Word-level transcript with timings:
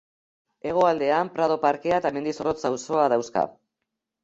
Hegoaldean 0.69 1.29
Prado 1.35 1.59
parkea 1.67 2.01
eta 2.03 2.13
Mendizorrotz 2.17 2.57
auzoa 2.73 3.07
dauzka. 3.17 3.47